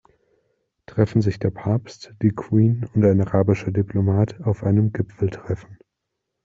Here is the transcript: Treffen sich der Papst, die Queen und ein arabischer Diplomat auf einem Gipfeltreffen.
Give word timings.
Treffen 0.87 1.21
sich 1.21 1.37
der 1.37 1.51
Papst, 1.51 2.15
die 2.23 2.31
Queen 2.31 2.89
und 2.95 3.05
ein 3.05 3.21
arabischer 3.21 3.69
Diplomat 3.69 4.41
auf 4.41 4.63
einem 4.63 4.91
Gipfeltreffen. 4.91 5.77